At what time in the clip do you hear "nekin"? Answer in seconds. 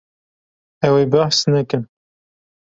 1.53-1.83